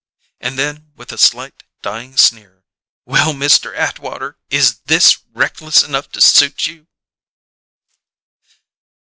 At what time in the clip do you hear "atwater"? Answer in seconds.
3.77-4.39